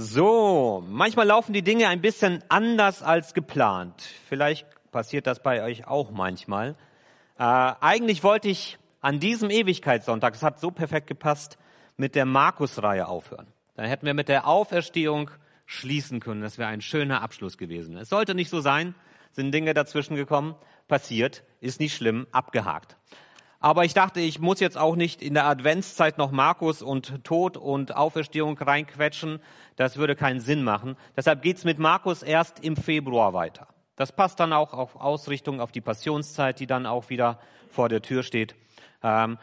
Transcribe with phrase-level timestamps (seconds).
[0.00, 4.00] So, manchmal laufen die Dinge ein bisschen anders als geplant.
[4.28, 6.76] Vielleicht passiert das bei euch auch manchmal.
[7.36, 11.58] Äh, eigentlich wollte ich an diesem Ewigkeitssonntag, es hat so perfekt gepasst,
[11.96, 13.48] mit der Markus-Reihe aufhören.
[13.74, 15.32] Dann hätten wir mit der Auferstehung
[15.66, 16.42] schließen können.
[16.42, 17.96] Das wäre ein schöner Abschluss gewesen.
[17.96, 18.94] Es sollte nicht so sein,
[19.32, 20.54] sind Dinge dazwischen gekommen,
[20.86, 22.96] passiert, ist nicht schlimm, abgehakt.
[23.60, 27.56] Aber ich dachte, ich muss jetzt auch nicht in der Adventszeit noch Markus und Tod
[27.56, 29.40] und Auferstehung reinquetschen.
[29.74, 30.96] Das würde keinen Sinn machen.
[31.16, 33.66] Deshalb geht's mit Markus erst im Februar weiter.
[33.96, 37.40] Das passt dann auch auf Ausrichtung auf die Passionszeit, die dann auch wieder
[37.72, 38.54] vor der Tür steht.
[39.02, 39.38] Ähm,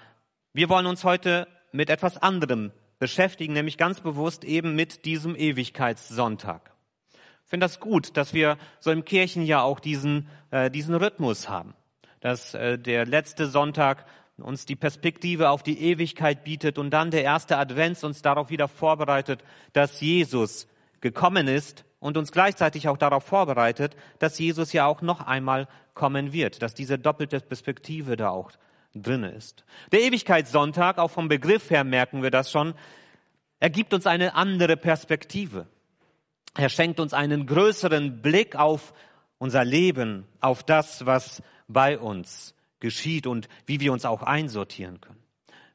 [0.53, 6.71] wir wollen uns heute mit etwas anderem beschäftigen, nämlich ganz bewusst eben mit diesem Ewigkeitssonntag.
[7.43, 11.73] Ich finde das gut, dass wir so im Kirchenjahr auch diesen, äh, diesen Rhythmus haben
[12.25, 14.03] dass äh, der letzte Sonntag
[14.37, 18.67] uns die Perspektive auf die Ewigkeit bietet und dann der erste Advents uns darauf wieder
[18.67, 19.43] vorbereitet,
[19.73, 20.67] dass Jesus
[21.01, 26.33] gekommen ist und uns gleichzeitig auch darauf vorbereitet, dass Jesus ja auch noch einmal kommen
[26.33, 28.49] wird, dass diese doppelte Perspektive da auch
[28.95, 29.63] drin ist.
[29.91, 32.73] Der Ewigkeitssonntag, auch vom Begriff her merken wir das schon,
[33.59, 35.67] er gibt uns eine andere Perspektive.
[36.57, 38.95] Er schenkt uns einen größeren Blick auf
[39.37, 45.23] unser Leben, auf das, was bei uns geschieht und wie wir uns auch einsortieren können.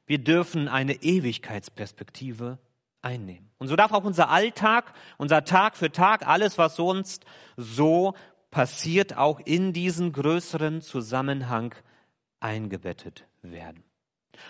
[0.06, 2.58] Wir dürfen eine Ewigkeitsperspektive
[3.02, 3.50] einnehmen.
[3.58, 7.24] Und so darf auch unser Alltag, unser Tag für Tag, alles, was sonst
[7.56, 8.14] so
[8.50, 11.74] passiert, auch in diesen größeren Zusammenhang
[12.40, 13.84] eingebettet werden.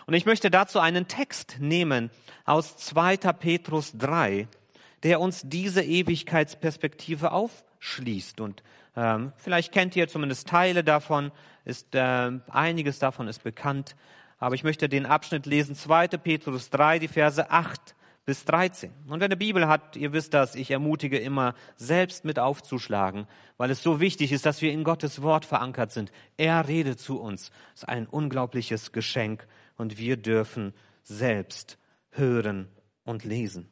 [0.06, 2.10] Und ich möchte dazu einen Text nehmen
[2.44, 3.16] aus 2.
[3.16, 4.48] Petrus 3,
[5.02, 7.32] der uns diese Ewigkeitsperspektive
[7.80, 8.62] aufschließt und
[8.96, 11.32] ähm, vielleicht kennt ihr zumindest Teile davon,
[11.64, 13.96] ist, äh, einiges davon ist bekannt.
[14.38, 16.08] Aber ich möchte den Abschnitt lesen, 2.
[16.08, 18.90] Petrus 3, die Verse 8 bis 13.
[19.06, 23.26] Und wer eine Bibel hat, ihr wisst das, ich ermutige immer, selbst mit aufzuschlagen,
[23.58, 26.10] weil es so wichtig ist, dass wir in Gottes Wort verankert sind.
[26.36, 27.50] Er redet zu uns.
[27.72, 31.78] Das ist ein unglaubliches Geschenk und wir dürfen selbst
[32.10, 32.68] hören
[33.04, 33.70] und lesen.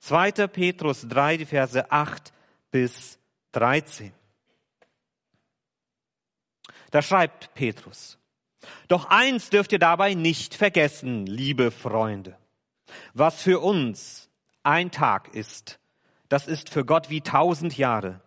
[0.00, 0.32] 2.
[0.48, 2.32] Petrus 3, die Verse 8
[2.70, 3.19] bis
[3.52, 4.12] 13.
[6.90, 8.18] Da schreibt Petrus,
[8.88, 12.36] doch eins dürft ihr dabei nicht vergessen, liebe Freunde.
[13.14, 14.28] Was für uns
[14.62, 15.78] ein Tag ist,
[16.28, 18.20] das ist für Gott wie tausend Jahre.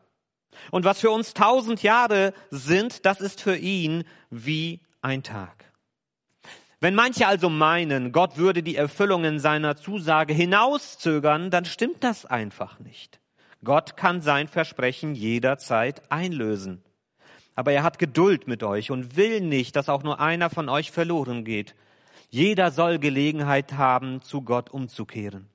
[0.72, 5.74] Und was für uns tausend Jahre sind, das ist für ihn wie ein Tag.
[6.80, 12.80] Wenn manche also meinen, Gott würde die Erfüllungen seiner Zusage hinauszögern, dann stimmt das einfach
[12.80, 13.22] nicht.
[13.64, 16.84] Gott kann sein Versprechen jederzeit einlösen.
[17.56, 20.92] Aber er hat Geduld mit euch und will nicht, dass auch nur einer von euch
[20.92, 21.76] verloren geht.
[22.30, 25.50] Jeder soll Gelegenheit haben, zu Gott umzukehren.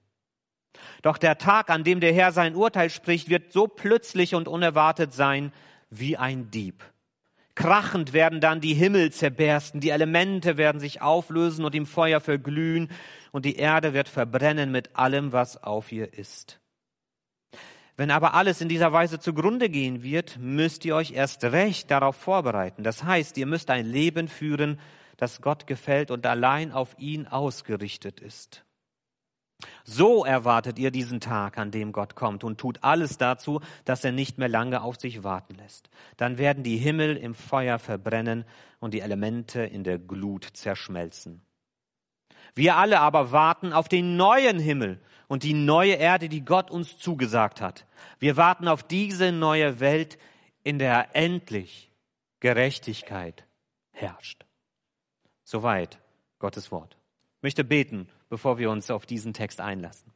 [1.03, 5.13] Doch der Tag, an dem der Herr sein Urteil spricht, wird so plötzlich und unerwartet
[5.13, 5.53] sein
[5.91, 6.85] wie ein Dieb.
[7.57, 12.89] Krachend werden dann die Himmel zerbersten, die Elemente werden sich auflösen und im Feuer verglühen,
[13.33, 16.61] und die Erde wird verbrennen mit allem, was auf ihr ist.
[17.99, 22.15] Wenn aber alles in dieser Weise zugrunde gehen wird, müsst ihr euch erst recht darauf
[22.15, 22.85] vorbereiten.
[22.85, 24.79] Das heißt, ihr müsst ein Leben führen,
[25.17, 28.65] das Gott gefällt und allein auf ihn ausgerichtet ist.
[29.83, 34.13] So erwartet ihr diesen Tag, an dem Gott kommt und tut alles dazu, dass er
[34.13, 35.91] nicht mehr lange auf sich warten lässt.
[36.17, 38.45] Dann werden die Himmel im Feuer verbrennen
[38.79, 41.43] und die Elemente in der Glut zerschmelzen.
[42.55, 46.99] Wir alle aber warten auf den neuen Himmel und die neue Erde, die Gott uns
[46.99, 47.87] zugesagt hat.
[48.19, 50.19] Wir warten auf diese neue Welt,
[50.65, 51.91] in der endlich
[52.41, 53.45] Gerechtigkeit
[53.93, 54.45] herrscht.
[55.45, 55.99] Soweit
[56.39, 56.97] Gottes Wort.
[57.37, 60.13] Ich möchte beten, bevor wir uns auf diesen Text einlassen.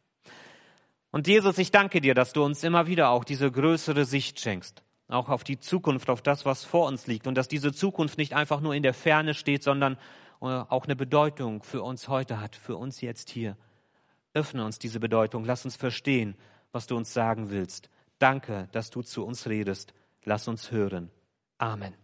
[1.11, 4.83] Und Jesus, ich danke dir, dass du uns immer wieder auch diese größere Sicht schenkst,
[5.09, 8.35] auch auf die Zukunft, auf das, was vor uns liegt und dass diese Zukunft nicht
[8.35, 9.99] einfach nur in der Ferne steht, sondern
[10.41, 13.57] äh, auch eine Bedeutung für uns heute hat, für uns jetzt hier.
[14.35, 16.37] Öffne uns diese Bedeutung, lass uns verstehen,
[16.73, 17.91] was du uns sagen willst.
[18.19, 19.95] Danke, dass du zu uns redest.
[20.25, 21.11] Lass uns hören.
[21.59, 21.95] Amen.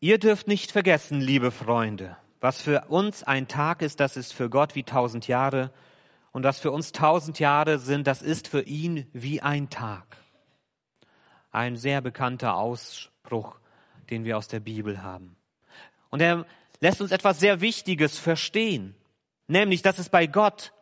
[0.00, 4.48] Ihr dürft nicht vergessen, liebe Freunde, was für uns ein Tag ist, das ist für
[4.48, 5.72] Gott wie tausend Jahre.
[6.32, 10.16] Und was für uns tausend Jahre sind, das ist für ihn wie ein Tag.
[11.50, 13.60] Ein sehr bekannter Ausspruch
[14.10, 15.36] den wir aus der Bibel haben.
[16.10, 16.46] Und er
[16.80, 18.94] lässt uns etwas sehr Wichtiges verstehen,
[19.46, 20.72] nämlich, dass es bei Gott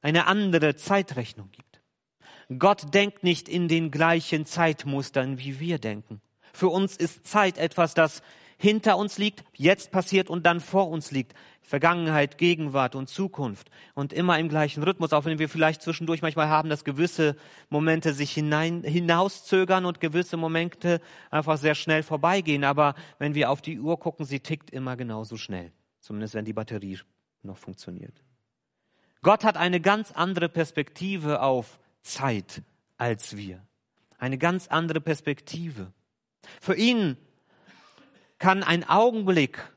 [0.00, 1.80] eine andere Zeitrechnung gibt.
[2.58, 6.20] Gott denkt nicht in den gleichen Zeitmustern, wie wir denken.
[6.52, 8.22] Für uns ist Zeit etwas, das
[8.56, 11.34] hinter uns liegt, jetzt passiert und dann vor uns liegt.
[11.68, 13.70] Vergangenheit, Gegenwart und Zukunft.
[13.94, 17.36] Und immer im gleichen Rhythmus, auch wenn wir vielleicht zwischendurch manchmal haben, dass gewisse
[17.68, 22.64] Momente sich hinein, hinauszögern und gewisse Momente einfach sehr schnell vorbeigehen.
[22.64, 25.70] Aber wenn wir auf die Uhr gucken, sie tickt immer genauso schnell.
[26.00, 27.00] Zumindest wenn die Batterie
[27.42, 28.14] noch funktioniert.
[29.20, 32.62] Gott hat eine ganz andere Perspektive auf Zeit
[32.96, 33.62] als wir.
[34.16, 35.92] Eine ganz andere Perspektive.
[36.62, 37.18] Für ihn
[38.38, 39.70] kann ein Augenblick,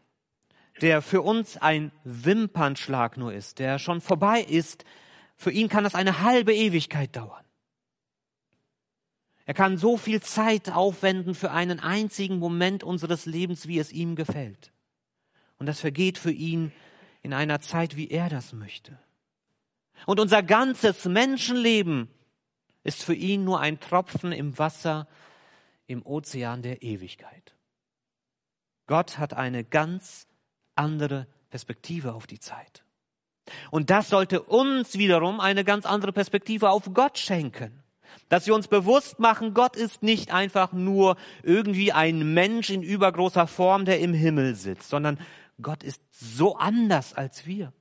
[0.81, 4.83] der für uns ein Wimpernschlag nur ist, der schon vorbei ist,
[5.37, 7.43] für ihn kann das eine halbe Ewigkeit dauern.
[9.45, 14.15] Er kann so viel Zeit aufwenden für einen einzigen Moment unseres Lebens, wie es ihm
[14.15, 14.71] gefällt.
[15.57, 16.71] Und das vergeht für ihn
[17.21, 18.97] in einer Zeit, wie er das möchte.
[20.05, 22.09] Und unser ganzes Menschenleben
[22.83, 25.07] ist für ihn nur ein Tropfen im Wasser
[25.85, 27.55] im Ozean der Ewigkeit.
[28.87, 30.27] Gott hat eine ganz
[30.75, 32.83] andere Perspektive auf die Zeit.
[33.69, 37.83] Und das sollte uns wiederum eine ganz andere Perspektive auf Gott schenken.
[38.29, 43.47] Dass wir uns bewusst machen, Gott ist nicht einfach nur irgendwie ein Mensch in übergroßer
[43.47, 45.19] Form, der im Himmel sitzt, sondern
[45.61, 47.73] Gott ist so anders als wir.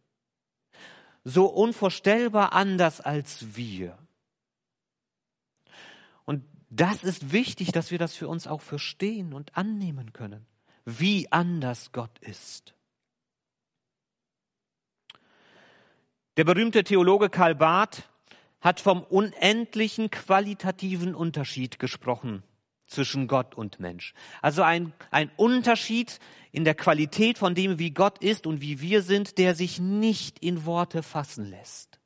[1.25, 3.99] So unvorstellbar anders als wir.
[6.25, 10.47] Und das ist wichtig, dass wir das für uns auch verstehen und annehmen können,
[10.85, 12.75] wie anders Gott ist.
[16.37, 18.09] Der berühmte Theologe Karl Barth
[18.61, 22.43] hat vom unendlichen qualitativen Unterschied gesprochen
[22.87, 24.15] zwischen Gott und Mensch.
[24.43, 26.19] Also ein, ein Unterschied
[26.53, 30.41] in der Qualität von dem, wie Gott ist und wie wir sind, der sich nicht
[30.41, 32.01] in Worte fassen lässt.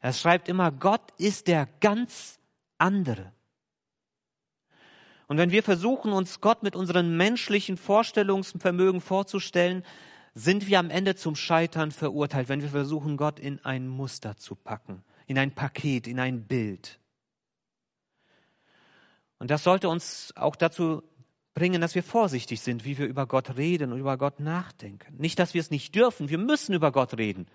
[0.00, 2.40] Er schreibt immer, Gott ist der ganz
[2.78, 3.32] andere.
[5.28, 9.84] Und wenn wir versuchen, uns Gott mit unseren menschlichen Vorstellungsvermögen vorzustellen,
[10.34, 14.54] sind wir am Ende zum Scheitern verurteilt, wenn wir versuchen, Gott in ein Muster zu
[14.54, 16.98] packen, in ein Paket, in ein Bild.
[19.38, 21.02] Und das sollte uns auch dazu
[21.54, 25.16] bringen, dass wir vorsichtig sind, wie wir über Gott reden und über Gott nachdenken.
[25.18, 27.46] Nicht, dass wir es nicht dürfen, wir müssen über Gott reden.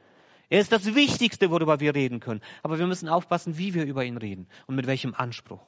[0.49, 2.41] Er ist das Wichtigste, worüber wir reden können.
[2.63, 5.65] Aber wir müssen aufpassen, wie wir über ihn reden und mit welchem Anspruch.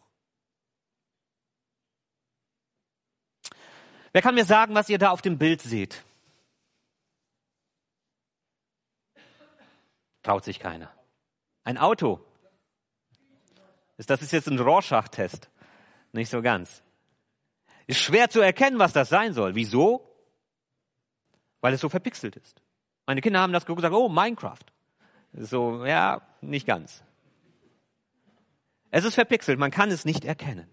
[4.12, 6.04] Wer kann mir sagen, was ihr da auf dem Bild seht?
[10.24, 10.92] Traut sich keiner.
[11.64, 12.20] Ein Auto.
[13.98, 15.50] Das ist jetzt ein Rorschach-Test.
[16.14, 16.82] Nicht so ganz.
[17.88, 19.56] Ist schwer zu erkennen, was das sein soll.
[19.56, 20.06] Wieso?
[21.62, 22.62] Weil es so verpixelt ist.
[23.06, 24.60] Meine Kinder haben das gesagt, oh, Minecraft.
[25.34, 27.04] So, ja, nicht ganz.
[28.92, 30.70] Es ist verpixelt, man kann es nicht erkennen.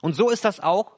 [0.00, 0.97] Und so ist das auch,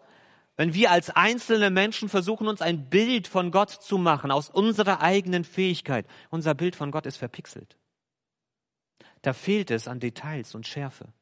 [0.60, 5.00] wenn wir als einzelne Menschen versuchen, uns ein Bild von Gott zu machen, aus unserer
[5.00, 6.06] eigenen Fähigkeit.
[6.28, 7.78] Unser Bild von Gott ist verpixelt.
[9.22, 11.14] Da fehlt es an Details und Schärfe,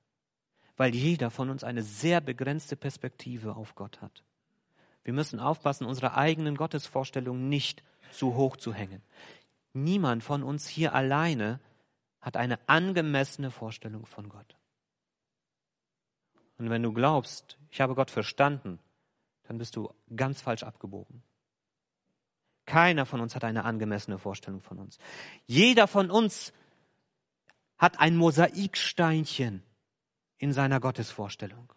[0.77, 4.25] weil jeder von uns eine sehr begrenzte Perspektive auf Gott hat.
[5.05, 9.03] Wir müssen aufpassen, unsere eigenen Gottesvorstellungen nicht zu hoch zu hängen.
[9.73, 11.61] Niemand von uns hier alleine
[12.21, 14.57] hat eine angemessene Vorstellung von Gott.
[16.59, 18.81] Und wenn du glaubst, ich habe Gott verstanden,
[19.49, 21.23] dann bist du ganz falsch abgebogen.
[22.67, 24.99] Keiner von uns hat eine angemessene Vorstellung von uns.
[25.47, 26.53] Jeder von uns
[27.79, 29.63] hat ein Mosaiksteinchen
[30.37, 31.73] in seiner Gottesvorstellung.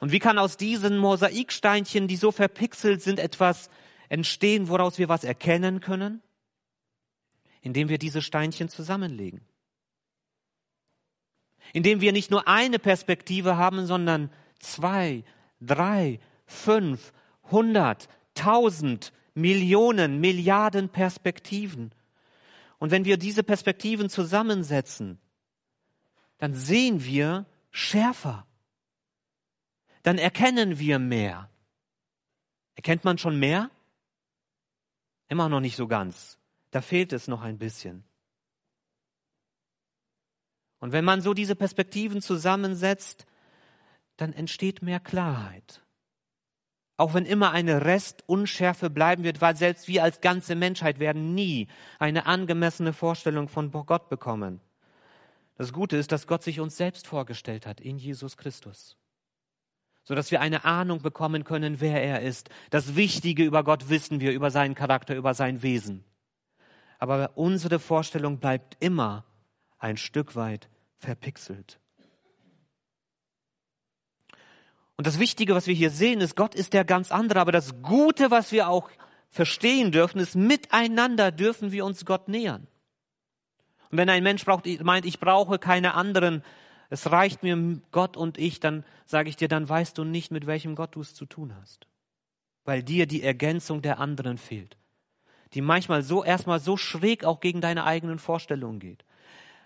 [0.00, 3.70] Und wie kann aus diesen Mosaiksteinchen, die so verpixelt sind, etwas
[4.08, 6.20] entstehen, woraus wir was erkennen können?
[7.60, 9.40] Indem wir diese Steinchen zusammenlegen.
[11.72, 15.22] Indem wir nicht nur eine Perspektive haben, sondern zwei,
[15.66, 17.12] drei, fünf,
[17.50, 21.92] hundert, tausend, Millionen, Milliarden Perspektiven.
[22.78, 25.18] Und wenn wir diese Perspektiven zusammensetzen,
[26.38, 28.46] dann sehen wir schärfer.
[30.02, 31.48] Dann erkennen wir mehr.
[32.74, 33.70] Erkennt man schon mehr?
[35.28, 36.38] Immer noch nicht so ganz.
[36.70, 38.04] Da fehlt es noch ein bisschen.
[40.80, 43.24] Und wenn man so diese Perspektiven zusammensetzt,
[44.16, 45.82] dann entsteht mehr Klarheit.
[46.96, 51.66] Auch wenn immer eine Restunschärfe bleiben wird, weil selbst wir als ganze Menschheit werden nie
[51.98, 54.60] eine angemessene Vorstellung von Gott bekommen.
[55.56, 58.96] Das Gute ist, dass Gott sich uns selbst vorgestellt hat in Jesus Christus
[60.04, 62.50] so dass wir eine Ahnung bekommen können, wer er ist.
[62.70, 66.04] Das Wichtige über Gott wissen wir, über seinen Charakter, über sein Wesen.
[66.98, 69.24] Aber unsere Vorstellung bleibt immer
[69.78, 70.68] ein Stück weit
[70.98, 71.80] verpixelt.
[74.96, 77.40] Und das Wichtige, was wir hier sehen, ist, Gott ist der ganz andere.
[77.40, 78.90] Aber das Gute, was wir auch
[79.30, 82.68] verstehen dürfen, ist, miteinander dürfen wir uns Gott nähern.
[83.90, 86.44] Und wenn ein Mensch braucht, meint, ich brauche keine anderen,
[86.90, 90.46] es reicht mir Gott und ich, dann sage ich dir, dann weißt du nicht, mit
[90.46, 91.88] welchem Gott du es zu tun hast.
[92.64, 94.76] Weil dir die Ergänzung der anderen fehlt.
[95.54, 99.04] Die manchmal so erstmal so schräg auch gegen deine eigenen Vorstellungen geht.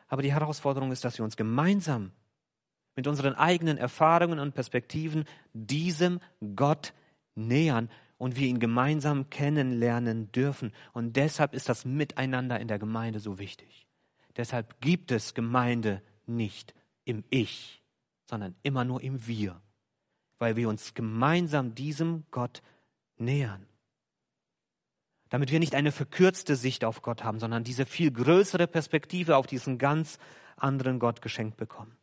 [0.08, 2.12] Aber die Herausforderung ist, dass wir uns gemeinsam
[2.98, 6.18] mit unseren eigenen Erfahrungen und Perspektiven diesem
[6.56, 6.94] Gott
[7.36, 10.72] nähern und wir ihn gemeinsam kennenlernen dürfen.
[10.94, 13.86] Und deshalb ist das Miteinander in der Gemeinde so wichtig.
[14.36, 16.74] Deshalb gibt es Gemeinde nicht
[17.04, 17.84] im Ich,
[18.28, 19.62] sondern immer nur im Wir,
[20.40, 22.62] weil wir uns gemeinsam diesem Gott
[23.16, 23.64] nähern.
[25.28, 29.46] Damit wir nicht eine verkürzte Sicht auf Gott haben, sondern diese viel größere Perspektive auf
[29.46, 30.18] diesen ganz
[30.56, 31.96] anderen Gott geschenkt bekommen.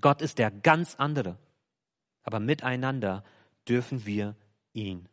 [0.00, 1.38] Gott ist der ganz andere.
[2.22, 3.24] Aber miteinander
[3.68, 4.34] dürfen wir
[4.72, 5.08] ihn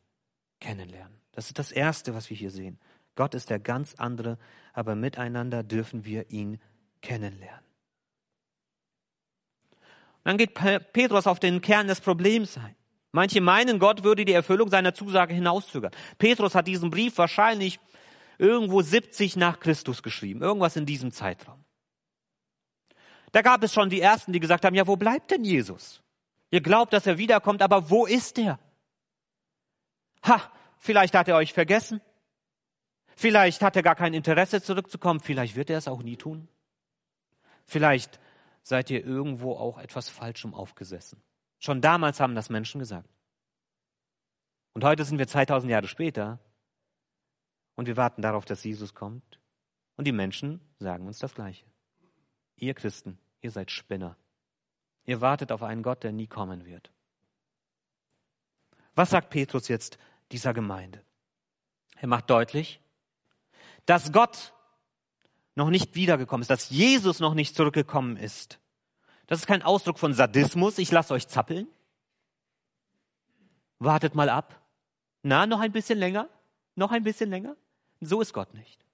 [0.60, 1.18] kennenlernen.
[1.32, 2.80] Das ist das Erste, was wir hier sehen.
[3.16, 4.38] Gott ist der ganz andere,
[4.74, 6.60] aber miteinander dürfen wir ihn
[7.02, 7.64] kennenlernen.
[10.24, 12.76] dann geht Petrus auf den Kern des Problems ein.
[13.12, 15.92] Manche meinen, Gott würde die Erfüllung seiner Zusage hinauszögern.
[16.18, 17.80] Petrus hat diesen Brief wahrscheinlich
[18.40, 21.63] irgendwo 70 nach Christus geschrieben, irgendwas in diesem Zeitraum.
[23.34, 26.02] Da gab es schon die Ersten, die gesagt haben, ja, wo bleibt denn Jesus?
[26.52, 28.60] Ihr glaubt, dass er wiederkommt, aber wo ist er?
[30.26, 30.40] Ha,
[30.78, 32.00] vielleicht hat er euch vergessen.
[33.16, 35.20] Vielleicht hat er gar kein Interesse zurückzukommen.
[35.20, 36.48] Vielleicht wird er es auch nie tun.
[37.66, 38.20] Vielleicht
[38.62, 41.20] seid ihr irgendwo auch etwas Falschem aufgesessen.
[41.58, 43.10] Schon damals haben das Menschen gesagt.
[44.74, 46.40] Und heute sind wir 2000 Jahre später
[47.76, 49.40] und wir warten darauf, dass Jesus kommt.
[49.96, 51.66] Und die Menschen sagen uns das Gleiche.
[52.58, 54.16] Ihr Christen, ihr seid Spinner.
[55.06, 56.92] Ihr wartet auf einen Gott, der nie kommen wird.
[58.96, 59.98] Was sagt Petrus jetzt
[60.32, 61.04] dieser Gemeinde?
[61.98, 62.80] Er macht deutlich,
[63.86, 64.54] dass Gott
[65.56, 68.60] noch nicht wiedergekommen ist, dass Jesus noch nicht zurückgekommen ist.
[69.28, 71.68] Das ist kein Ausdruck von Sadismus, ich lasse euch zappeln.
[73.80, 74.62] Wartet mal ab.
[75.22, 76.30] Na, noch ein bisschen länger?
[76.76, 77.56] Noch ein bisschen länger?
[78.00, 78.86] So ist Gott nicht.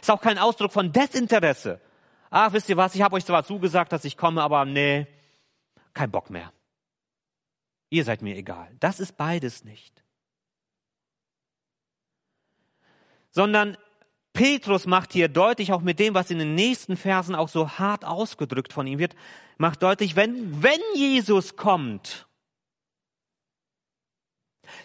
[0.00, 1.80] Ist auch kein Ausdruck von Desinteresse
[2.30, 5.06] ach, wisst ihr was, ich habe euch zwar zugesagt, dass ich komme, aber nee,
[5.94, 6.52] kein Bock mehr.
[7.90, 8.68] Ihr seid mir egal.
[8.80, 10.04] Das ist beides nicht.
[13.30, 13.76] Sondern
[14.32, 18.04] Petrus macht hier deutlich, auch mit dem, was in den nächsten Versen auch so hart
[18.04, 19.16] ausgedrückt von ihm wird,
[19.56, 22.28] macht deutlich, wenn, wenn Jesus kommt,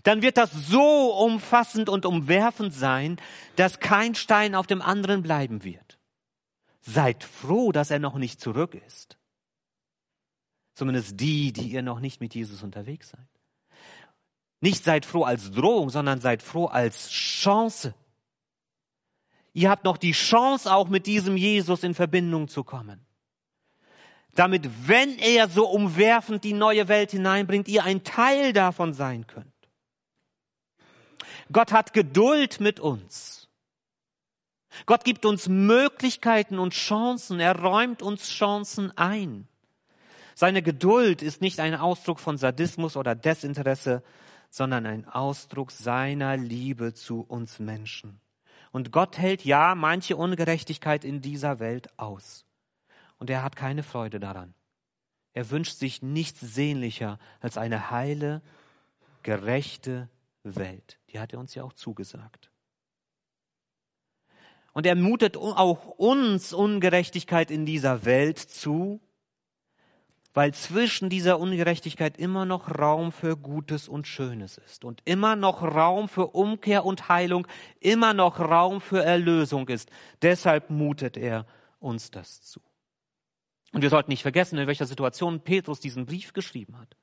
[0.04, 3.18] dann wird das so umfassend und umwerfend sein,
[3.56, 6.00] dass kein Stein auf dem anderen bleiben wird.
[6.84, 9.18] Seid froh, dass er noch nicht zurück ist.
[10.76, 13.28] Zumindest die, die ihr noch nicht mit Jesus unterwegs seid.
[14.60, 17.94] Nicht seid froh als Drohung, sondern seid froh als Chance.
[19.54, 23.06] Ihr habt noch die Chance, auch mit diesem Jesus in Verbindung zu kommen.
[24.36, 29.54] Damit, wenn er so umwerfend die neue Welt hineinbringt, ihr ein Teil davon sein könnt.
[31.52, 33.43] Gott hat Geduld mit uns.
[34.86, 37.40] Gott gibt uns Möglichkeiten und Chancen.
[37.40, 39.48] Er räumt uns Chancen ein.
[40.36, 44.04] Seine Geduld ist nicht ein Ausdruck von Sadismus oder Desinteresse,
[44.50, 48.20] sondern ein Ausdruck seiner Liebe zu uns Menschen.
[48.72, 52.46] Und Gott hält ja manche Ungerechtigkeit in dieser Welt aus.
[53.20, 54.56] Und er hat keine Freude daran.
[55.34, 58.42] Er wünscht sich nichts sehnlicher als eine heile,
[59.22, 60.10] gerechte
[60.44, 61.00] Welt.
[61.10, 62.52] Die hat er uns ja auch zugesagt.
[64.74, 69.00] Und er mutet auch uns Ungerechtigkeit in dieser Welt zu,
[70.34, 75.62] weil zwischen dieser Ungerechtigkeit immer noch Raum für Gutes und Schönes ist und immer noch
[75.62, 77.48] Raum für Umkehr und Heilung,
[77.80, 79.92] immer noch Raum für Erlösung ist.
[80.24, 81.46] Deshalb mutet er
[81.80, 82.60] uns das zu.
[83.74, 86.98] Und wir sollten nicht vergessen, in welcher Situation Petrus diesen Brief geschrieben hat.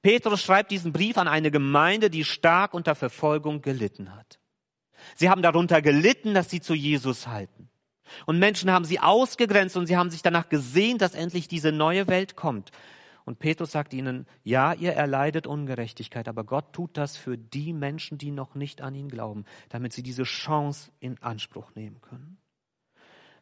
[0.00, 4.38] Petrus schreibt diesen Brief an eine Gemeinde, die stark unter Verfolgung gelitten hat.
[5.16, 7.68] Sie haben darunter gelitten, dass sie zu Jesus halten.
[8.26, 12.08] Und Menschen haben sie ausgegrenzt und sie haben sich danach gesehnt, dass endlich diese neue
[12.08, 12.70] Welt kommt.
[13.24, 18.16] Und Petrus sagt ihnen, ja, ihr erleidet Ungerechtigkeit, aber Gott tut das für die Menschen,
[18.16, 22.38] die noch nicht an ihn glauben, damit sie diese Chance in Anspruch nehmen können.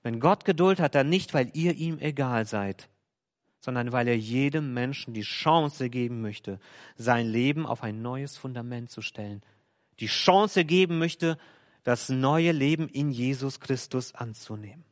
[0.02, 2.88] Wenn Gott Geduld hat, dann nicht, weil ihr ihm egal seid,
[3.60, 6.58] sondern weil er jedem Menschen die Chance geben möchte,
[6.96, 9.42] sein Leben auf ein neues Fundament zu stellen,
[10.00, 11.38] die Chance geben möchte,
[11.86, 14.84] das neue Leben in Jesus Christus anzunehmen.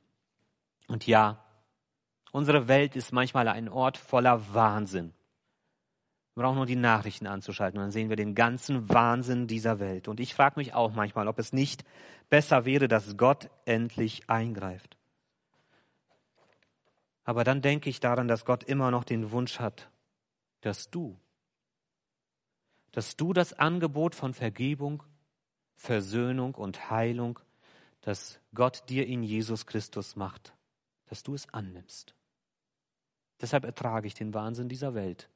[0.87, 1.45] Und ja,
[2.31, 5.13] unsere Welt ist manchmal ein Ort voller Wahnsinn.
[6.35, 10.07] Wir brauchen nur die Nachrichten anzuschalten, dann sehen wir den ganzen Wahnsinn dieser Welt.
[10.07, 11.83] Und ich frage mich auch manchmal, ob es nicht
[12.31, 14.97] besser wäre, dass Gott endlich eingreift.
[17.25, 19.91] Aber dann denke ich daran, dass Gott immer noch den Wunsch hat,
[20.61, 21.19] dass du,
[22.93, 25.03] dass du das Angebot von Vergebung,
[25.77, 27.39] Versöhnung und Heilung,
[28.01, 30.55] das Gott dir in Jesus Christus macht,
[31.07, 32.15] dass du es annimmst.
[33.41, 35.29] Deshalb ertrage ich den Wahnsinn dieser Welt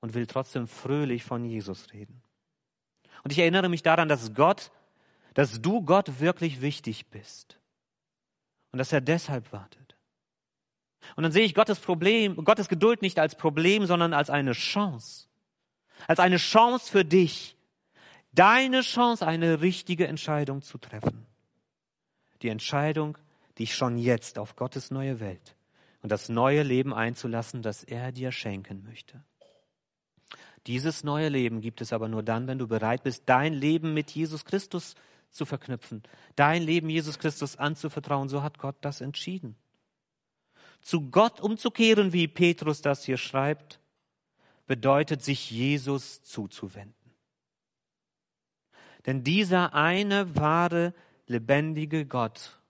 [0.00, 2.22] und will trotzdem fröhlich von Jesus reden.
[3.24, 4.70] Und ich erinnere mich daran, dass Gott,
[5.34, 7.58] dass du Gott wirklich wichtig bist
[8.72, 9.96] und dass er deshalb wartet.
[11.16, 15.26] Und dann sehe ich Gottes Problem, Gottes Geduld nicht als Problem, sondern als eine Chance.
[16.06, 17.56] Als eine Chance für dich.
[18.32, 21.26] Deine Chance, eine richtige Entscheidung zu treffen.
[22.42, 23.18] Die Entscheidung,
[23.58, 25.56] dich schon jetzt auf Gottes neue Welt
[26.02, 29.24] und das neue Leben einzulassen, das er dir schenken möchte.
[30.66, 34.10] Dieses neue Leben gibt es aber nur dann, wenn du bereit bist, dein Leben mit
[34.10, 34.94] Jesus Christus
[35.30, 36.02] zu verknüpfen,
[36.36, 38.28] dein Leben Jesus Christus anzuvertrauen.
[38.28, 39.56] So hat Gott das entschieden.
[40.82, 43.80] Zu Gott umzukehren, wie Petrus das hier schreibt,
[44.66, 46.97] bedeutet sich Jesus zuzuwenden.
[49.08, 50.92] Denn dieser eine wahre,
[51.26, 52.60] lebendige Gott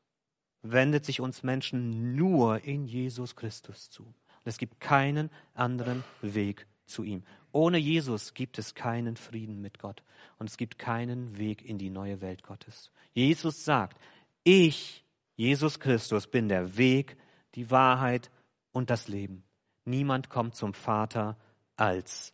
[0.63, 4.05] wendet sich uns Menschen nur in Jesus Christus zu.
[4.05, 4.15] Und
[4.45, 7.25] es gibt keinen anderen Weg zu ihm.
[7.51, 10.05] Ohne Jesus gibt es keinen Frieden mit Gott
[10.39, 12.93] und es gibt keinen Weg in die neue Welt Gottes.
[13.15, 13.99] Jesus sagt,
[14.45, 15.05] ich,
[15.35, 17.17] Jesus Christus, bin der Weg,
[17.57, 18.31] die Wahrheit
[18.71, 19.43] und das Leben.
[19.85, 21.37] Niemand kommt zum Vater
[21.75, 22.33] als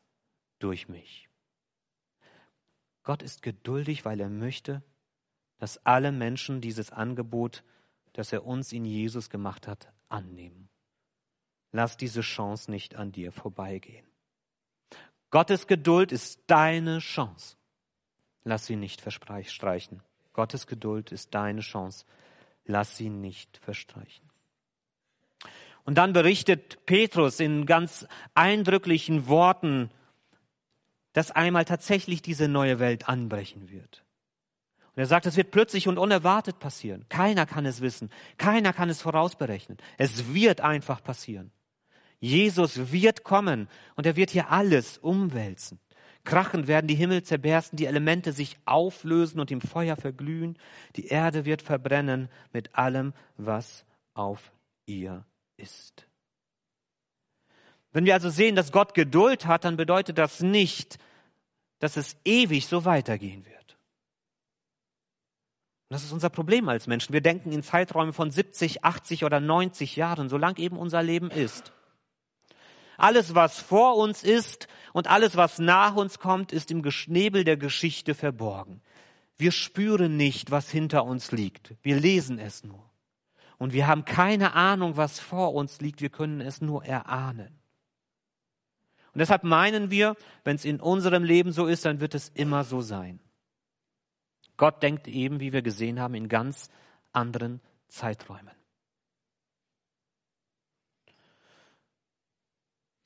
[0.58, 1.30] durch mich.
[3.04, 4.82] Gott ist geduldig, weil er möchte,
[5.58, 7.62] dass alle Menschen dieses Angebot,
[8.14, 10.68] das er uns in Jesus gemacht hat, annehmen.
[11.70, 14.06] Lass diese Chance nicht an dir vorbeigehen.
[15.30, 17.56] Gottes Geduld ist deine Chance.
[18.44, 20.02] Lass sie nicht verstreichen.
[20.32, 22.04] Gottes Geduld ist deine Chance.
[22.64, 24.30] Lass sie nicht verstreichen.
[25.84, 29.90] Und dann berichtet Petrus in ganz eindrücklichen Worten,
[31.14, 34.04] dass einmal tatsächlich diese neue Welt anbrechen wird.
[34.94, 37.06] Und er sagt, es wird plötzlich und unerwartet passieren.
[37.08, 38.10] Keiner kann es wissen.
[38.36, 39.78] Keiner kann es vorausberechnen.
[39.96, 41.50] Es wird einfach passieren.
[42.20, 45.80] Jesus wird kommen und er wird hier alles umwälzen.
[46.24, 50.58] Krachend werden die Himmel zerbersten, die Elemente sich auflösen und im Feuer verglühen.
[50.96, 54.52] Die Erde wird verbrennen mit allem, was auf
[54.86, 56.08] ihr ist.
[57.94, 60.98] Wenn wir also sehen, dass Gott Geduld hat, dann bedeutet das nicht,
[61.78, 63.78] dass es ewig so weitergehen wird.
[65.90, 67.12] das ist unser Problem als Menschen.
[67.12, 71.72] Wir denken in Zeiträumen von 70, 80 oder 90 Jahren, solange eben unser Leben ist.
[72.96, 77.56] Alles, was vor uns ist und alles, was nach uns kommt, ist im Geschnebel der
[77.56, 78.82] Geschichte verborgen.
[79.36, 81.74] Wir spüren nicht, was hinter uns liegt.
[81.82, 82.90] Wir lesen es nur.
[83.56, 86.00] Und wir haben keine Ahnung, was vor uns liegt.
[86.00, 87.60] Wir können es nur erahnen.
[89.14, 92.64] Und deshalb meinen wir, wenn es in unserem Leben so ist, dann wird es immer
[92.64, 93.20] so sein.
[94.56, 96.68] Gott denkt eben, wie wir gesehen haben, in ganz
[97.12, 98.50] anderen Zeiträumen.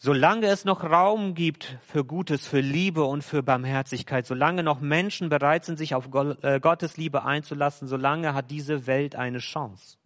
[0.01, 5.29] Solange es noch Raum gibt für Gutes, für Liebe und für Barmherzigkeit, solange noch Menschen
[5.29, 6.09] bereit sind, sich auf
[6.43, 9.99] äh, Gottes Liebe einzulassen, solange hat diese Welt eine Chance.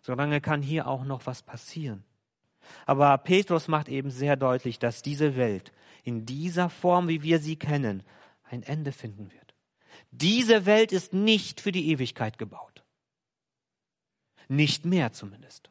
[0.00, 2.04] Solange kann hier auch noch was passieren.
[2.86, 5.72] Aber Petrus macht eben sehr deutlich, dass diese Welt
[6.04, 8.02] in dieser Form, wie wir sie kennen,
[8.44, 9.54] ein Ende finden wird.
[10.10, 12.84] Diese Welt ist nicht für die Ewigkeit gebaut.
[14.48, 15.70] Nicht mehr zumindest.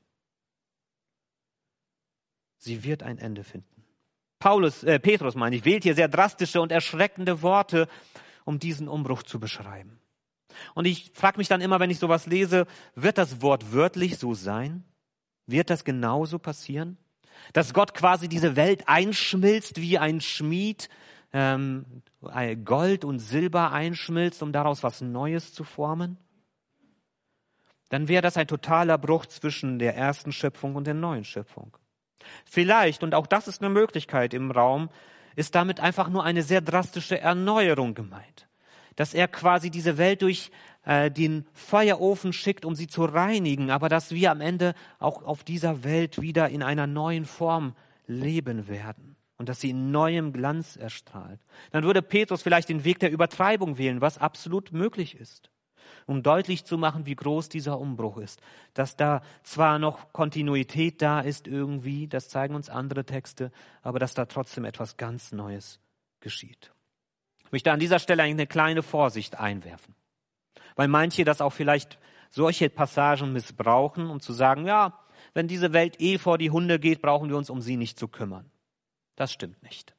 [2.58, 3.84] Sie wird ein Ende finden.
[4.40, 7.88] Paulus, äh, Petrus meine ich, wählt hier sehr drastische und erschreckende Worte,
[8.46, 10.00] um diesen Umbruch zu beschreiben.
[10.76, 14.34] Und ich frage mich dann immer, wenn ich sowas lese, wird das Wort wörtlich so
[14.34, 14.84] sein?
[15.48, 16.98] Wird das genauso passieren?
[17.54, 20.90] Dass Gott quasi diese Welt einschmilzt wie ein Schmied,
[21.34, 21.86] ähm,
[22.64, 26.18] Gold und Silber einschmilzt, um daraus was Neues zu formen?
[27.90, 31.78] Dann wäre das ein totaler Bruch zwischen der ersten Schöpfung und der neuen Schöpfung.
[32.46, 34.90] Vielleicht, und auch das ist eine Möglichkeit im Raum,
[35.38, 38.47] ist damit einfach nur eine sehr drastische Erneuerung gemeint.
[38.98, 40.52] Dass er quasi diese Welt durch
[40.84, 45.46] äh, den Feuerofen schickt, um sie zu reinigen, aber dass wir am Ende auch auf
[45.46, 47.76] dieser Welt wieder in einer neuen Form
[48.08, 51.40] leben werden und dass sie in neuem Glanz erstrahlt.
[51.72, 55.52] Dann würde Petrus vielleicht den Weg der Übertreibung wählen, was absolut möglich ist.
[56.06, 58.42] um deutlich zu machen, wie groß dieser Umbruch ist.
[58.74, 64.14] Dass da zwar noch Kontinuität da ist irgendwie, das zeigen uns andere Texte, aber dass
[64.14, 65.80] da trotzdem etwas ganz Neues
[66.20, 66.72] geschieht.
[67.48, 69.96] Ich möchte an dieser Stelle eine kleine Vorsicht einwerfen,
[70.76, 71.98] weil manche das auch vielleicht
[72.30, 75.00] solche Passagen missbrauchen, um zu sagen, ja,
[75.34, 78.10] wenn diese Welt eh vor die Hunde geht, brauchen wir uns um sie nicht zu
[78.10, 78.52] kümmern.
[79.16, 79.96] Das stimmt nicht.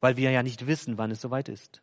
[0.00, 1.82] Weil wir ja nicht wissen, wann es soweit ist.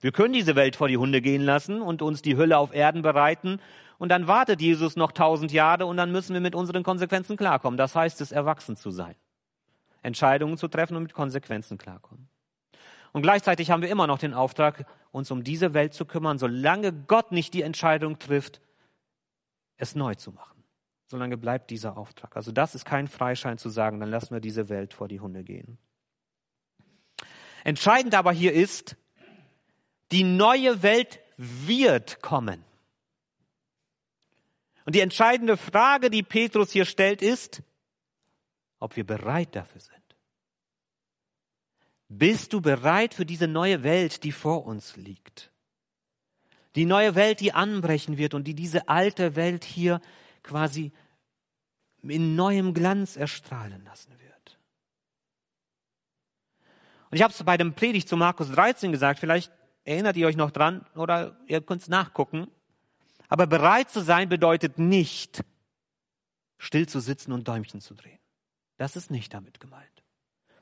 [0.00, 3.02] Wir können diese Welt vor die Hunde gehen lassen und uns die Hülle auf Erden
[3.02, 3.60] bereiten
[3.98, 7.78] und dann wartet Jesus noch tausend Jahre und dann müssen wir mit unseren Konsequenzen klarkommen.
[7.78, 9.14] Das heißt es, erwachsen zu sein.
[10.02, 12.25] Entscheidungen zu treffen und mit Konsequenzen klarkommen.
[13.16, 16.92] Und gleichzeitig haben wir immer noch den Auftrag, uns um diese Welt zu kümmern, solange
[16.92, 18.60] Gott nicht die Entscheidung trifft,
[19.78, 20.62] es neu zu machen.
[21.06, 22.36] Solange bleibt dieser Auftrag.
[22.36, 25.44] Also das ist kein Freischein zu sagen, dann lassen wir diese Welt vor die Hunde
[25.44, 25.78] gehen.
[27.64, 28.98] Entscheidend aber hier ist,
[30.12, 32.66] die neue Welt wird kommen.
[34.84, 37.62] Und die entscheidende Frage, die Petrus hier stellt, ist,
[38.78, 39.95] ob wir bereit dafür sind.
[42.08, 45.50] Bist du bereit für diese neue Welt, die vor uns liegt?
[46.76, 50.00] Die neue Welt, die anbrechen wird und die diese alte Welt hier
[50.42, 50.92] quasi
[52.02, 54.58] in neuem Glanz erstrahlen lassen wird.
[57.10, 59.50] Und ich habe es bei dem Predigt zu Markus 13 gesagt, vielleicht
[59.84, 62.48] erinnert ihr euch noch dran oder ihr könnt es nachgucken.
[63.28, 65.42] Aber bereit zu sein bedeutet nicht,
[66.58, 68.18] still zu sitzen und Däumchen zu drehen.
[68.76, 69.95] Das ist nicht damit gemeint.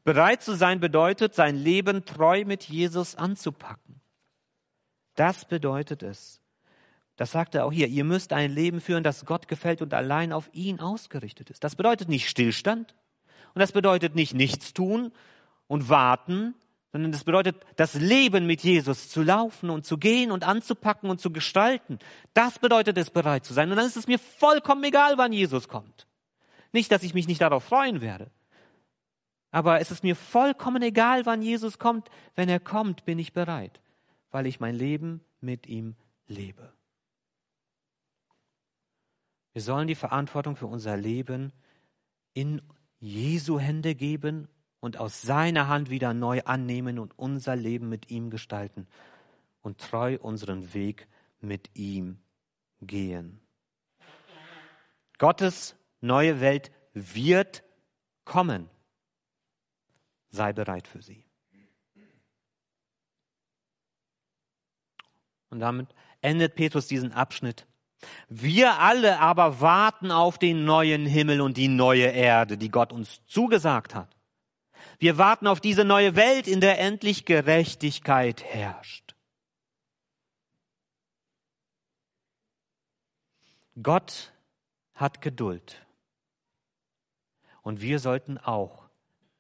[0.04, 4.00] Bereit zu sein bedeutet, sein Leben treu mit Jesus anzupacken.
[5.14, 6.40] Das bedeutet es.
[7.16, 7.88] Das sagt er auch hier.
[7.88, 11.64] Ihr müsst ein Leben führen, das Gott gefällt und allein auf ihn ausgerichtet ist.
[11.64, 12.94] Das bedeutet nicht Stillstand
[13.54, 15.12] und das bedeutet nicht nichts tun
[15.68, 16.54] und warten,
[16.92, 21.20] sondern das bedeutet, das Leben mit Jesus zu laufen und zu gehen und anzupacken und
[21.20, 21.98] zu gestalten.
[22.34, 23.70] Das bedeutet es, bereit zu sein.
[23.70, 26.06] Und dann ist es mir vollkommen egal, wann Jesus kommt.
[26.72, 28.30] Nicht, dass ich mich nicht darauf freuen werde.
[29.54, 32.10] Aber es ist mir vollkommen egal, wann Jesus kommt.
[32.34, 33.80] Wenn er kommt, bin ich bereit,
[34.32, 35.94] weil ich mein Leben mit ihm
[36.26, 36.72] lebe.
[39.52, 41.52] Wir sollen die Verantwortung für unser Leben
[42.32, 42.62] in
[42.98, 44.48] Jesu Hände geben
[44.80, 48.88] und aus seiner Hand wieder neu annehmen und unser Leben mit ihm gestalten
[49.62, 51.06] und treu unseren Weg
[51.40, 52.18] mit ihm
[52.80, 53.40] gehen.
[55.18, 57.62] Gottes neue Welt wird
[58.24, 58.68] kommen
[60.34, 61.24] sei bereit für sie.
[65.50, 67.66] Und damit endet Petrus diesen Abschnitt.
[68.28, 73.24] Wir alle aber warten auf den neuen Himmel und die neue Erde, die Gott uns
[73.26, 74.14] zugesagt hat.
[74.98, 79.14] Wir warten auf diese neue Welt, in der endlich Gerechtigkeit herrscht.
[83.82, 84.32] Gott
[84.94, 85.84] hat Geduld.
[87.62, 88.84] Und wir sollten auch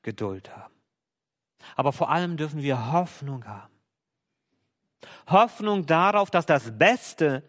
[0.02, 0.73] Geduld haben.
[1.76, 3.74] Aber vor allem dürfen wir Hoffnung haben.
[5.26, 7.42] Hoffnung darauf, dass das Beste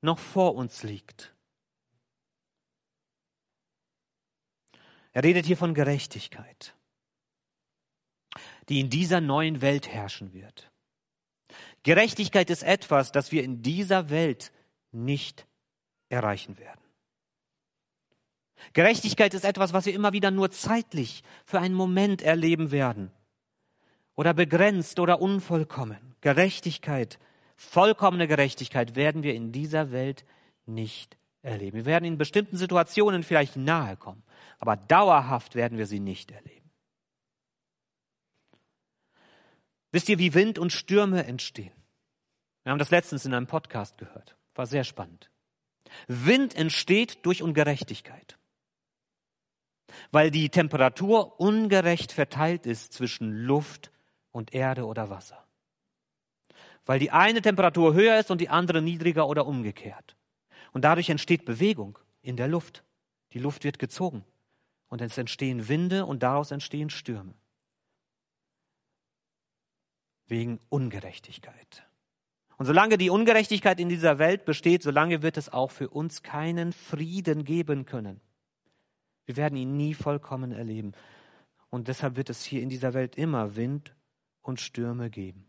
[0.00, 1.34] noch vor uns liegt.
[5.12, 6.74] Er redet hier von Gerechtigkeit,
[8.68, 10.70] die in dieser neuen Welt herrschen wird.
[11.84, 14.52] Gerechtigkeit ist etwas, das wir in dieser Welt
[14.90, 15.46] nicht
[16.08, 16.80] erreichen werden.
[18.72, 23.12] Gerechtigkeit ist etwas, was wir immer wieder nur zeitlich für einen Moment erleben werden
[24.16, 26.14] oder begrenzt oder unvollkommen.
[26.20, 27.18] Gerechtigkeit,
[27.56, 30.24] vollkommene Gerechtigkeit werden wir in dieser Welt
[30.66, 31.76] nicht erleben.
[31.76, 34.22] Wir werden in bestimmten Situationen vielleicht nahe kommen,
[34.58, 36.70] aber dauerhaft werden wir sie nicht erleben.
[39.92, 41.72] Wisst ihr, wie Wind und Stürme entstehen?
[42.64, 44.34] Wir haben das letztens in einem Podcast gehört.
[44.54, 45.30] War sehr spannend.
[46.08, 48.38] Wind entsteht durch Ungerechtigkeit,
[50.10, 53.92] weil die Temperatur ungerecht verteilt ist zwischen Luft
[54.34, 55.46] und Erde oder Wasser.
[56.84, 60.16] Weil die eine Temperatur höher ist und die andere niedriger oder umgekehrt.
[60.72, 62.82] Und dadurch entsteht Bewegung in der Luft.
[63.32, 64.24] Die Luft wird gezogen.
[64.88, 67.34] Und es entstehen Winde und daraus entstehen Stürme.
[70.26, 71.86] Wegen Ungerechtigkeit.
[72.56, 76.72] Und solange die Ungerechtigkeit in dieser Welt besteht, solange wird es auch für uns keinen
[76.72, 78.20] Frieden geben können.
[79.26, 80.92] Wir werden ihn nie vollkommen erleben.
[81.70, 83.94] Und deshalb wird es hier in dieser Welt immer Wind
[84.44, 85.46] und Stürme geben.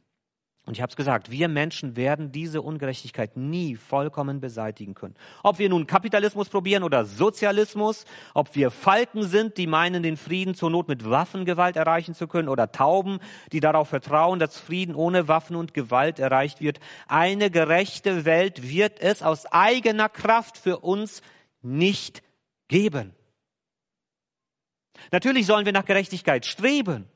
[0.65, 5.13] Und ich habe es gesagt, wir Menschen werden diese Ungerechtigkeit nie vollkommen beseitigen können.
[5.43, 10.55] Ob wir nun Kapitalismus probieren oder Sozialismus, ob wir Falken sind, die meinen, den Frieden
[10.55, 13.19] zur Not mit Waffengewalt erreichen zu können, oder Tauben,
[13.51, 16.79] die darauf vertrauen, dass Frieden ohne Waffen und Gewalt erreicht wird.
[17.08, 21.21] Eine gerechte Welt wird es aus eigener Kraft für uns
[21.62, 22.23] nicht
[22.69, 23.13] geben.
[25.12, 27.08] Natürlich sollen wir nach Gerechtigkeit streben.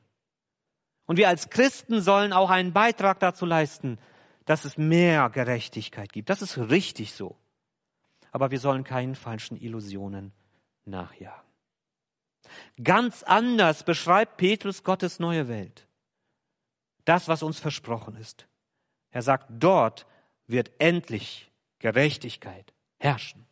[1.10, 3.98] Und wir als Christen sollen auch einen Beitrag dazu leisten,
[4.44, 6.30] dass es mehr Gerechtigkeit gibt.
[6.30, 7.36] Das ist richtig so.
[8.30, 10.30] Aber wir sollen keinen falschen Illusionen
[10.84, 11.50] nachjagen.
[12.80, 15.88] Ganz anders beschreibt Petrus Gottes neue Welt.
[17.06, 18.46] Das, was uns versprochen ist.
[19.10, 20.06] Er sagt, dort
[20.46, 23.48] wird endlich Gerechtigkeit herrschen.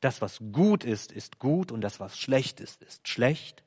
[0.00, 3.64] Das, was gut ist, ist gut und das, was schlecht ist, ist schlecht.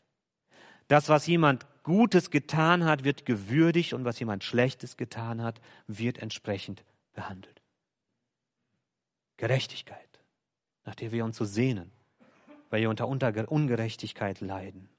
[0.88, 6.18] Das, was jemand Gutes getan hat, wird gewürdigt und was jemand Schlechtes getan hat, wird
[6.18, 7.62] entsprechend behandelt.
[9.38, 10.22] Gerechtigkeit,
[10.86, 11.92] nach der wir uns so sehnen,
[12.70, 14.90] weil wir unter Ungerechtigkeit leiden.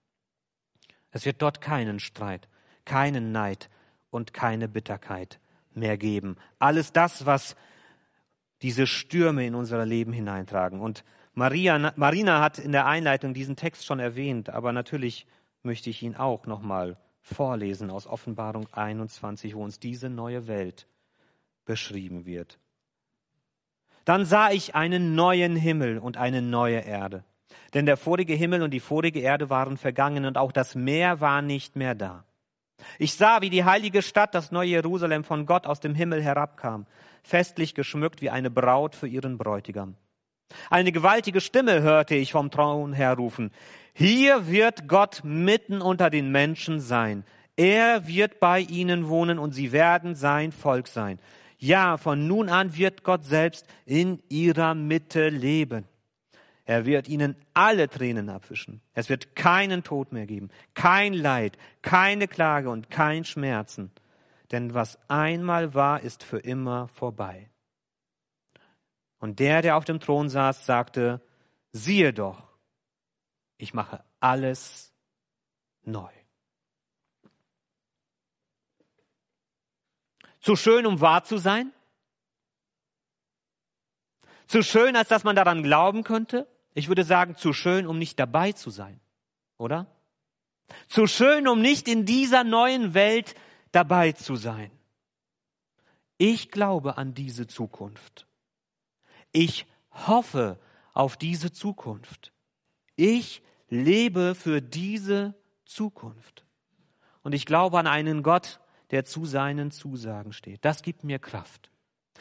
[1.10, 2.48] Es wird dort keinen Streit,
[2.84, 3.70] keinen Neid
[4.10, 5.38] und keine Bitterkeit
[5.72, 6.36] mehr geben.
[6.58, 7.56] Alles das, was
[8.62, 10.80] diese Stürme in unser Leben hineintragen.
[10.80, 15.26] Und Maria, Marina hat in der Einleitung diesen Text schon erwähnt, aber natürlich
[15.64, 20.86] möchte ich ihn auch nochmal vorlesen aus Offenbarung 21, wo uns diese neue Welt
[21.64, 22.58] beschrieben wird.
[24.04, 27.24] Dann sah ich einen neuen Himmel und eine neue Erde.
[27.72, 31.40] Denn der vorige Himmel und die vorige Erde waren vergangen und auch das Meer war
[31.40, 32.24] nicht mehr da.
[32.98, 36.86] Ich sah, wie die heilige Stadt, das neue Jerusalem von Gott aus dem Himmel herabkam,
[37.22, 39.96] festlich geschmückt wie eine Braut für ihren Bräutigam.
[40.70, 43.50] Eine gewaltige Stimme hörte ich vom Thron her rufen.
[43.92, 47.24] Hier wird Gott mitten unter den Menschen sein.
[47.56, 51.18] Er wird bei ihnen wohnen und sie werden sein Volk sein.
[51.58, 55.86] Ja, von nun an wird Gott selbst in ihrer Mitte leben.
[56.66, 58.80] Er wird ihnen alle Tränen abwischen.
[58.94, 63.90] Es wird keinen Tod mehr geben, kein Leid, keine Klage und kein Schmerzen.
[64.50, 67.48] Denn was einmal war, ist für immer vorbei.
[69.24, 71.18] Und der, der auf dem Thron saß, sagte,
[71.72, 72.46] siehe doch,
[73.56, 74.92] ich mache alles
[75.82, 76.12] neu.
[80.40, 81.72] Zu schön, um wahr zu sein?
[84.46, 86.46] Zu schön, als dass man daran glauben könnte?
[86.74, 89.00] Ich würde sagen, zu schön, um nicht dabei zu sein,
[89.56, 89.86] oder?
[90.86, 93.34] Zu schön, um nicht in dieser neuen Welt
[93.72, 94.70] dabei zu sein.
[96.18, 98.26] Ich glaube an diese Zukunft.
[99.34, 100.58] Ich hoffe
[100.92, 102.32] auf diese Zukunft.
[102.94, 105.34] Ich lebe für diese
[105.66, 106.46] Zukunft.
[107.22, 108.60] Und ich glaube an einen Gott,
[108.92, 110.64] der zu seinen Zusagen steht.
[110.64, 111.70] Das gibt mir Kraft.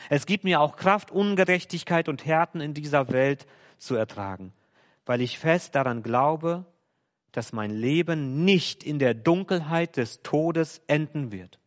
[0.09, 3.45] Es gibt mir auch Kraft, Ungerechtigkeit und Härten in dieser Welt
[3.77, 4.51] zu ertragen,
[5.05, 6.65] weil ich fest daran glaube,
[7.31, 11.59] dass mein Leben nicht in der Dunkelheit des Todes enden wird,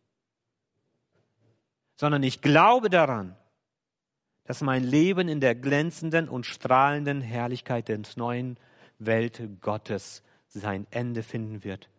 [1.95, 3.37] sondern ich glaube daran,
[4.47, 8.57] dass mein Leben in der glänzenden und strahlenden Herrlichkeit des neuen
[8.97, 11.89] Welt Gottes sein Ende finden wird.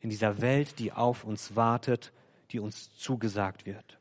[0.00, 2.12] In dieser Welt, die auf uns wartet,
[2.50, 3.98] die uns zugesagt wird.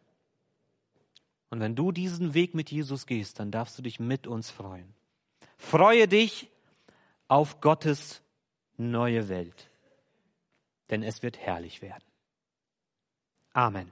[1.51, 4.91] Und wenn du diesen Weg mit Jesus gehst, dann darfst du dich mit uns freuen.
[5.58, 6.49] Freue dich
[7.27, 8.23] auf Gottes
[8.75, 9.69] neue Welt,
[10.89, 12.03] denn es wird herrlich werden.
[13.53, 13.91] Amen.